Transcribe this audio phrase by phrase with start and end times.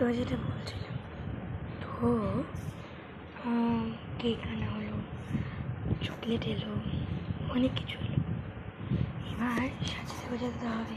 [0.00, 0.94] তো যেটা বলছিলাম।
[1.82, 1.88] তো
[4.20, 4.96] কেক আনা হলো?
[6.06, 6.72] চকলেট এলো,
[7.54, 8.20] অনেক কিছু এলো
[9.30, 10.96] এবার সাজাতে বোঝাতে হবে।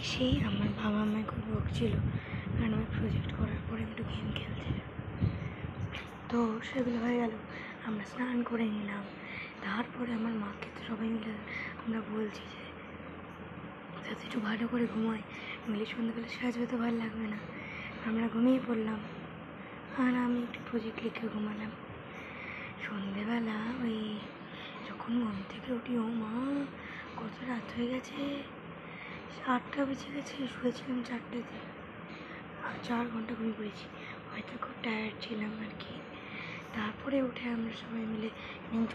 [0.00, 1.92] এসেই আমার বাবা আমায় খুব বকছিল,
[2.56, 4.88] কারণ আমি প্রজেক্ট করার পরে একটু গেম খেলছিলাম
[6.30, 6.38] তো,
[6.68, 7.32] সেগুলো হয়ে গেল।
[7.86, 9.04] আমরা স্নান করে নিলাম।
[9.64, 11.32] তারপরে আমার মাকে তো সবাই মিলে
[11.82, 12.62] আমরা বলছি যে,
[14.04, 15.24] যাতে একটু ভালো করে ঘুমায়।
[15.70, 17.40] মিলে সন্ধ্যাবেলা সাজবে তো ভালো লাগবে না।
[18.06, 19.00] আমরা ঘুমিয়ে পড়লাম।
[19.98, 21.70] আর আমি একটু প্রজেক্ট লিখে ঘুমালাম।
[22.84, 24.18] সন্ধেবেলা ওই
[24.88, 26.64] যখন ঘুম থেকে উঠি, ও মা,
[27.16, 28.42] কত রাত হয়ে গেছে?
[29.46, 31.58] আটটা বেজে গেছে, শুয়েছিলাম চারটেতে।
[32.66, 33.84] আর চার ঘণ্টা ঘুমিয়ে পড়েছি।
[34.32, 35.94] হয়তো খুব টায়ার্ড ছিলাম আর কি।
[36.74, 38.28] তারপরে উঠে আমরা সবাই মিলে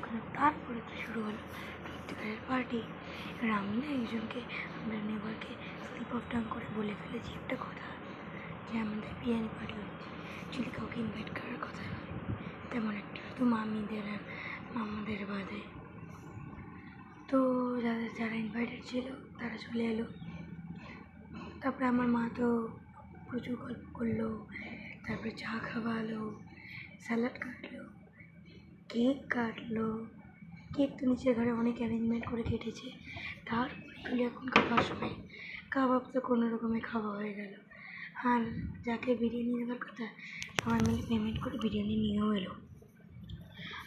[0.01, 1.41] করলাম তারপরে তো শুরু হলো
[1.87, 4.39] সত্যিকারের পার্টি এবার আমি না একজনকে,
[4.79, 5.53] আমরা নেবারকে
[5.85, 8.00] স্লিপ অফ টাং করে বলে ফেলেছি একটা কথা।
[8.71, 10.09] যে আমাদের বিরিয়ানি পার্টি হচ্ছে।
[10.53, 11.85] যদি কাউকে ইনভাইট করার কথা
[12.71, 14.21] তেমন একটা শুধু মামিদের আর
[14.75, 15.61] মামাদের বাদে।
[17.27, 17.37] তো
[17.81, 19.05] যাদের, যারা ইনভাইটেড ছিল,
[19.39, 20.05] তারা চলে এলো।
[21.61, 22.69] তারপরে আমার মা তো
[23.29, 24.45] প্রচুর গল্প করল,
[25.07, 26.39] তারপরে চা খাওয়ালো
[26.99, 27.83] স্যালাড কাটলো
[28.89, 30.05] কেক কাটলো।
[30.75, 32.91] কেক তো নিচের ঘরে অনেক অ্যারেঞ্জমেন্ট করে কেটেছে।
[33.45, 35.15] তারপরে এখন খাওয়ার সময়,
[35.71, 37.53] কাবাব তো কোনো রকমে খাওয়া হয়ে গেল।
[38.23, 38.41] আর
[38.85, 40.07] যাকে বিরিয়ানি দেওয়ার কথা,
[40.63, 42.53] সবাই মিলে পেমেন্ট করে বিরিয়ানি নিয়েও এলো।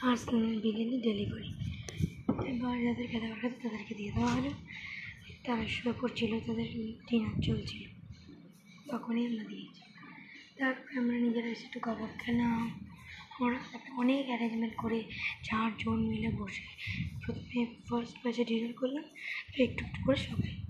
[0.02, 0.16] আর
[0.62, 1.52] বিরিয়ানি ডেলিভারি
[2.46, 4.50] এবার যাদেরকে দেওয়ার কথা তাদেরকে দিয়ে দেওয়া হলো।
[5.44, 6.68] তারা শুয়ে পড়ছিল, তাদের
[7.10, 7.88] ডিনার চলছিল।
[8.90, 9.82] তখনই আমরা দিয়েছি।
[10.58, 12.70] তারপরে আমরা নিজেরা এসে একটু কাবাব খেলাম
[13.40, 13.58] আমরা
[13.96, 15.02] অনেক অ্যারেঞ্জমেন্ট করে
[15.42, 16.66] চারজন মিলে বসে
[17.22, 19.04] প্রথমে ফার্স্ট ব্যাচে ডিনার করলাম
[19.56, 20.63] তো একটু একটু করে সবাই।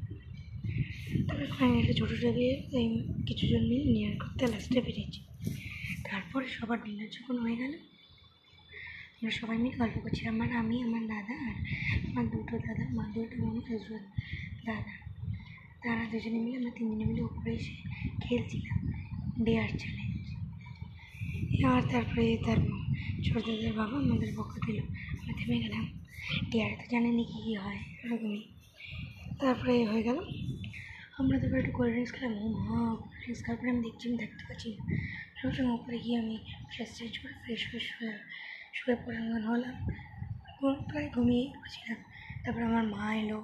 [1.27, 2.89] তারপরে ফাইনালি ছোটো টেবিলে এই
[3.29, 5.21] কিছুজন মিলে ডিনার করতে লাস্টে পেরেছি
[6.09, 7.73] তারপরে সবার ডিনার যখন হয়ে গেল,
[9.17, 11.57] আমরা সবাই মিলে গল্প করছিলাম মানে আমি, আমার দাদা আর
[12.09, 14.03] আমার দুটো দাদা আমার দুটো মামা দুজন
[14.69, 14.95] দাদা।
[15.83, 17.75] তারা দুজনে মিলে আমরা তিনজনে মিলে উপরে এসে
[18.25, 18.79] খেলছিলাম
[19.47, 20.27] ডেয়ার চ্যালেঞ্জ
[21.71, 22.59] আর তারপরে তার
[23.27, 24.79] ছোট দাদার বাবা আমাদের পক্ষ দিল,
[25.19, 25.85] আমরা থেমে গেলাম।
[26.51, 28.43] ডেয়ারে তো জানেনি কী কী হয়, এরকমই।
[29.41, 30.19] তারপরে হয়ে গেল
[31.21, 34.19] আমরা তারপরে একটু কোল্ড ড্রিঙ্কস খেলাম ও মা কোল্ড ড্রিঙ্কস খাওয়ার পরে আমি দেখছি, আমি
[34.23, 34.83] থাকতে পারছি না।
[35.39, 36.37] সঙ্গে সঙ্গে উপরে গিয়ে আমি
[36.73, 38.15] ফ্রেশ চেঞ্জ করে ফ্রেশ ফ্রেশ হয়ে
[38.77, 39.77] শুয়ে পড়াঙ্গন হলাম।
[40.89, 41.99] প্রায় ঘুমিয়েই পড়েছিলাম
[42.43, 43.39] তারপরে আমার মা এলো।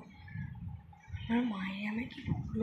[1.28, 2.62] আমার মায়ের আমার কি বলল?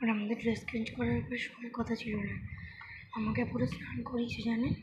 [0.00, 2.36] আর আমাদের ড্রেস চেঞ্জ করার পর সময় কথা ছিল না।
[3.18, 4.74] আমাকে পুরো স্নান করিয়েছে জানেন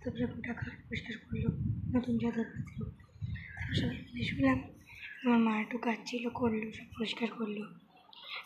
[0.00, 1.44] তারপরে গোটা ঘাট পরিষ্কার করল,
[1.94, 2.84] নতুন চাদর পাতলো
[3.54, 4.58] তারপর সবাই মিলে শুনলাম
[5.24, 7.58] আমার মা একটু কাজ ছিল করল, সব পরিষ্কার করল।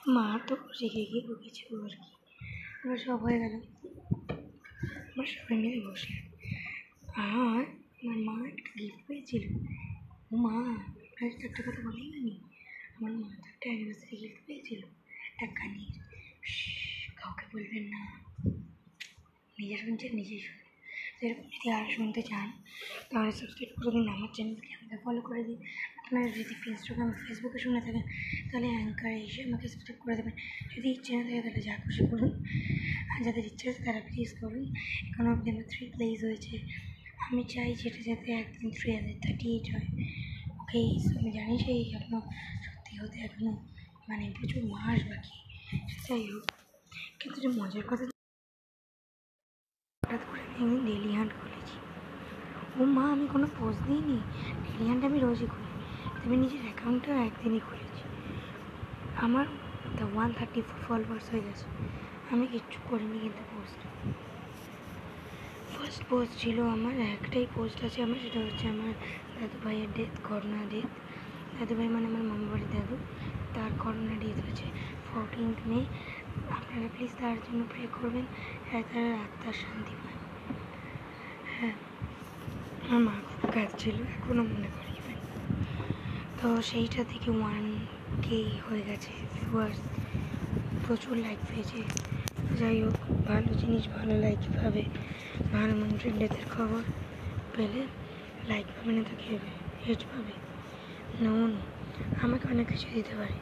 [0.08, 2.36] মা তো রেখে গিয়ে বকেছিল আর কি।
[2.84, 3.54] এবার সব হয়ে গেল।
[4.96, 6.22] আমরা সবাই মিলে বসলাম।
[7.14, 9.56] আর আমার মা একটা গিফট পেয়েছিল।
[10.32, 10.74] ও মা
[11.24, 12.40] আজ তো একটা কথা বলেই নি
[12.96, 14.78] আমার মা তো একটা অ্যানিভার্সারি গিফট পেয়েছিল।
[15.32, 16.00] একটা কানের।
[17.16, 18.20] কাউকে বলবেন না।
[19.58, 20.62] নিজে শুনছেন, নিজেই শুনুন।
[21.20, 22.52] যেরকম যদি আর শুনতে চান,
[23.10, 25.56] তাহলে সাবস্ক্রাইব করে দিন। আমার চ্যানেলকে আমাকে ফলো করে দিন।
[26.12, 28.04] আপনারা যদি ইনস্টাগ্রাম ফেসবুকে শুনে থাকেন,
[28.48, 30.34] তাহলে অ্যাঙ্কারে এসে আমাকে সাবস্ক্রাইব করে দেবেন।
[30.74, 32.30] যদি ইচ্ছে না থাকে তাহলে যা খুশি করুন।
[33.12, 34.64] আর যাদের ইচ্ছে আছে তারা প্লিজ করুন।
[35.08, 36.54] এখন অব্দি থ্রি প্লেস হয়েছে।
[37.26, 39.88] আমি চাই যেটা যাতে একদিন থ্রি হাজার থার্টি এইট হয়।
[40.60, 40.80] ওকে
[41.18, 42.20] আমি জানি সেই এখনও
[42.64, 43.52] সত্যি হতে এখনও
[44.08, 45.34] মানে প্রচুর মাস বাকি।
[46.04, 46.44] যাই হোক,
[47.20, 48.04] কিন্তু যে মজার কথা
[50.02, 51.76] হঠাৎ করে আমি ডেলি হান্ট খুলেছি
[52.78, 54.18] ও মা, আমি কোনো পোস্ট দিইনি।
[54.64, 55.71] ডেলি হান্ট আমি রোজই খুলি
[56.24, 58.02] আমি নিজের অ্যাকাউন্টটাও একদিনই খুলেছি।
[59.26, 59.46] আমার
[59.98, 61.66] the one thirty four followers হয়ে গেছে।
[62.32, 63.80] আমি কিচ্ছু করিনি কিন্তু পোস্ট
[65.72, 68.92] ফার্স্ট পোস্ট ছিল আমার, একটাই পোস্ট আছে আমার, সেটা হচ্ছে আমার
[69.36, 70.90] দাদু ভাইয়ের ডেথ করোনা ডেথ
[71.56, 72.96] দাদু ভাই মানে আমার মামা বাড়ির দাদু।
[73.54, 74.66] তার করোনা ডেথ হয়েছে
[75.08, 75.80] ফোরটিন্থ মে
[76.56, 78.26] আপনারা প্লিজ তার জন্য প্রে করবেন।
[78.68, 80.18] হ্যাঁ তার আত্মার শান্তি পায়।
[81.54, 81.74] হ্যাঁ
[82.84, 84.91] আমার মা খুব কাঁদছিল এখনও মনে করি
[86.42, 87.64] তো সেইটা থেকে ওয়ান
[88.24, 89.80] কে হয়ে গেছে ভিউয়ার্স
[90.84, 91.80] প্রচুর লাইক পেয়েছে।
[92.60, 92.96] যাই হোক,
[93.28, 94.82] ভালো জিনিস, ভালো লাইক পাবে।
[95.54, 96.82] ভালো মানুষের ডেথের খবর
[97.54, 97.82] পেলে
[98.50, 99.40] লাইক পাবে, না তো খেয়ে
[99.84, 100.34] হেট পাবে?
[101.24, 101.50] নুন
[102.24, 103.36] আমাকে অনেক কিছু দিতে পারে।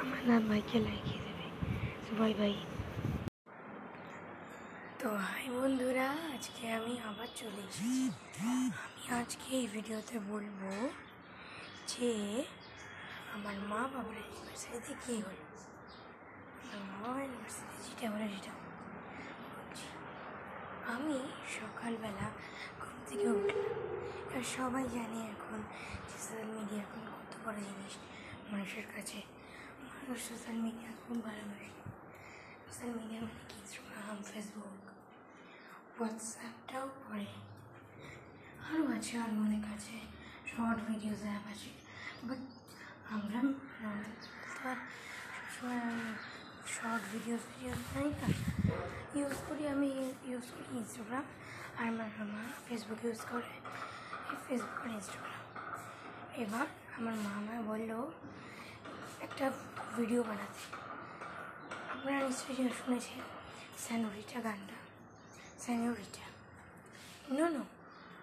[0.00, 1.46] আমার না ভাইকে লাইকিয়ে দেবে।
[2.04, 2.54] তো বাই বাই
[5.00, 8.00] তো হাই বন্ধুরা, আজকে আমি আবার চলে এসেছি।
[8.84, 10.60] আমি আজকে এই ভিডিওতে বলব
[11.90, 12.10] যে
[13.34, 15.44] আমার মা বাবার অ্যানিভার্সারিতে কী হলো
[16.64, 18.52] আমার মা বাবার অ্যানিভার্সারি যেটা বলে সেটা
[20.94, 21.18] আমি
[21.58, 22.26] সকালবেলা
[22.82, 23.72] ঘুম থেকে উঠলাম।
[24.28, 25.60] এবার সবাই জানে এখন
[26.08, 27.94] যে সোশ্যাল মিডিয়া এখন কত বড় জিনিস।
[28.50, 29.18] মানুষের কাছে।
[29.88, 31.72] মানুষ সোশ্যাল মিডিয়া খুব ভালোবাসে।
[32.66, 33.56] সোশ্যাল মিডিয়া মানে কি?
[33.60, 34.82] ইনস্টাগ্রাম ফেসবুক
[35.94, 37.30] হোয়াটসঅ্যাপটাও পড়ে।
[38.68, 39.96] আরও আছে আরও অনেক আছে
[40.50, 41.70] শর্ট ভিডিওস অ্যাপ আছে।
[42.28, 42.42] বাট
[43.14, 43.38] আমরা
[43.80, 44.14] আমাদের
[44.54, 44.78] তো আর
[45.36, 45.80] সবসময়
[46.72, 48.28] শর্ট ভিডিওস ভিডিওস নাই না
[49.14, 49.88] ইউজ করি আমি
[50.30, 51.24] ইউজ করি ইনস্টাগ্রাম
[51.76, 53.52] আর আমার মা ফেসবুক ইউজ করে
[54.44, 55.42] ফেসবুক আর ইনস্টাগ্রাম
[56.42, 56.66] এবার
[56.98, 57.90] আমার মা আমায় বলল
[59.26, 59.44] একটা
[59.96, 60.62] ভিডিও বানাতে
[61.92, 63.20] আপনারা নিশ্চয়ই শুনেছেন
[63.84, 64.78] স্যানোরিটা গানটা
[65.62, 66.26] স্যানোরিটা
[67.30, 67.62] নো নো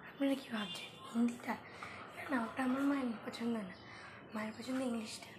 [0.08, 1.54] আপনারা কী ভাবছেন হিন্দিটা
[2.20, 3.74] না না ওটা আমার মায়ের পছন্দ না
[4.34, 5.30] মায়ের পছন্দ ইংলিশটা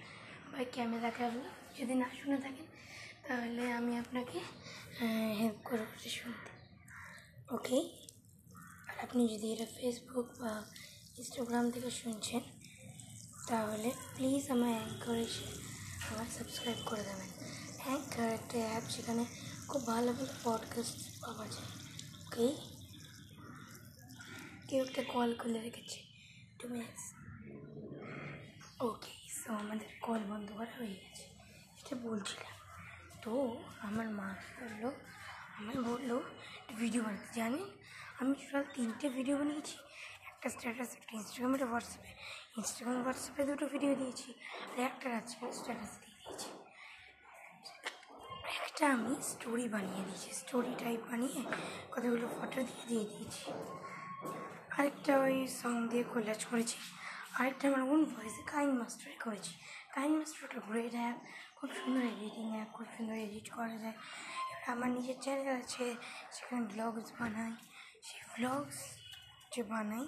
[0.51, 1.49] ভাই ক্যামেরা ক্যাবলা
[1.79, 2.65] যদি না শুনে থাকেন,
[3.27, 4.39] তাহলে আমি আপনাকে
[5.39, 6.51] হেল্প করব শুনতে।
[7.55, 7.77] ওকে
[8.87, 10.63] আর আপনি যদি এটা ফেসবুক বা
[11.17, 12.41] ইনস্টাগ্রাম থেকে শুনছেন,
[13.47, 14.73] তাহলে প্লিজ আমার
[15.17, 15.45] এসে
[16.09, 17.29] আমার সাবস্ক্রাইব করে দেবেন।
[17.85, 19.25] অ্যাঙ্কর একটা অ্যাপ যেখানে
[19.67, 21.69] খুব ভালো ভালো পডকাস্ট পাওয়া যায়।
[22.25, 22.47] ওকে
[24.67, 25.99] কেউ একটা কল করে রেখেছে।
[26.59, 27.18] টু মিনিটস
[28.87, 31.25] ওকে সো আমাদের কল বন্ধ করা হয়ে গেছে।
[31.79, 32.55] এটা বলছিলাম।
[33.23, 33.33] তো
[33.87, 34.27] আমার মা
[34.59, 34.83] বলল
[35.57, 36.11] আমায় বলল
[36.79, 37.65] ভিডিও বানাতে জানেন
[38.19, 39.77] আমি টোটাল তিনটে ভিডিও বানিয়েছি।
[40.29, 42.11] একটা স্ট্যাটাস একটা ইনস্টাগ্রাম একটা হোয়াটসঅ্যাপে
[42.57, 44.29] ইনস্টাগ্রাম হোয়াটসঅ্যাপে দুটো ভিডিও দিয়েছি
[44.69, 46.49] আর একটা রাত্রে স্ট্যাটাস দিয়ে দিয়েছি।
[48.57, 51.41] একটা আমি স্টোরি বানিয়ে দিয়েছি স্টোরি টাইপ বানিয়ে
[51.93, 53.45] কতগুলো ফটো দিয়ে দিয়ে দিয়েছি।
[54.77, 56.79] আরেকটা ওই সং দিয়ে কোলাজ করেছি।
[57.39, 59.53] আরেকটা আমার ওন ভয়েসে কাইন মাস্টারে করেছি
[59.95, 61.17] কাইন মাস্টার ওটা গ্রেট অ্যাপ
[61.57, 63.97] খুব সুন্দর এডিটিং অ্যাপ খুব সুন্দর এডিট করা যায়
[64.51, 65.85] এবার আমার নিজের চ্যানেল আছে
[66.33, 67.53] সেখানে ব্লগস বানাই
[68.07, 68.79] সেই ব্লগস
[69.53, 70.05] যে বানাই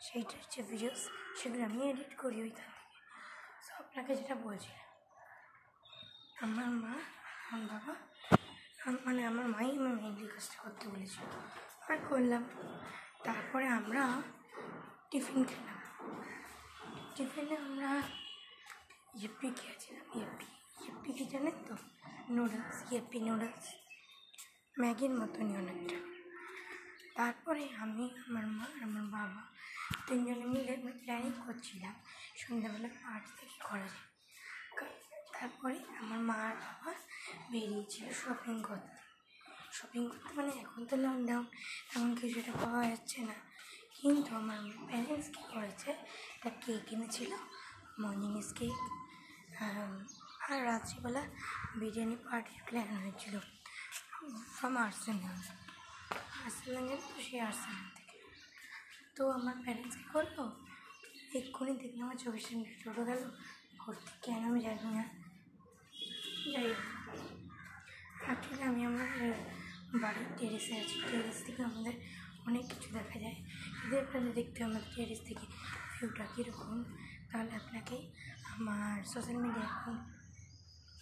[0.00, 1.02] সেইটার যে ভিডিওস
[1.38, 2.98] সেগুলো আমি এডিট করি ওইখান থেকে
[3.64, 4.88] সো আপনাকে যেটা বলছিলাম
[6.44, 6.94] আমার মা
[7.44, 7.94] আমার বাবা
[9.06, 11.24] মানে আমার মাই আমার মেনলি কাজটা করতে বলেছিল
[11.88, 12.44] আর করলাম।
[13.24, 14.02] তারপরে আমরা
[15.10, 15.78] টিফিন খেলাম।
[17.16, 17.90] টিফিনে আমরা
[19.18, 20.46] ইয়েপি খেয়েছিলাম ইয়েপি
[20.82, 21.74] ইয়েপি কি জানেন তো?
[22.30, 23.66] Noodles Yippee noodles?
[24.80, 25.98] ম্যাগির মতনই অনেকটা।
[27.14, 29.42] তারপরে আমি, আমার মা আর আমার বাবা
[30.06, 31.94] তিনজনে মিলে আমি প্ল্যানিং করছিলাম
[32.36, 34.08] সন্ধ্যাবেলা পার্টি থেকে করা যায়।
[35.32, 36.92] তারপরে আমার মা আর বাবা
[37.50, 38.96] বেরিয়েছিল শপিং করতে।
[39.72, 41.46] শপিং করতে মানে এখন তো লকডাউন
[41.96, 43.53] এমন কিছু একটা পাওয়া যাচ্ছে না।
[44.04, 47.32] কিন্তু আমার প্যারেন্টস কী করেছে একটা কেক এনেছিল
[48.00, 48.78] মর্নিংস কেক
[50.50, 51.22] আর রাত্রিবেলা
[51.76, 53.38] বিরিয়ানি পার্টির প্ল্যান হয়েছিল।
[54.52, 55.36] ফ্রম আর্সেনাল
[56.44, 58.18] আর্সেনাল তো সেই আর্সেনাল থেকে।
[59.16, 60.50] তো আমার প্যারেন্টস কী করল?
[61.34, 63.30] এক্ষুনি দেখলাম আমার চব্বিশ মিনিট টোটো গেল।
[63.78, 65.04] ভর্তি কেন আমি জানি না।
[66.52, 69.32] যাই হোক। আমি আমার
[70.00, 73.38] বাড়ির টেরেসে আছি। টেরেস থেকে আমাদের অনেক কিছু দেখা যায়।
[73.80, 75.44] যদি আপনাদের দেখতে আমার আমাদের থেকে
[75.94, 76.76] ভিউটা কীরকম,
[77.30, 77.96] তাহলে আপনাকে
[78.54, 80.02] আমার সোশ্যাল মিডিয়া অ্যাকাউন্ট